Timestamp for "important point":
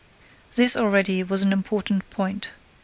1.53-2.53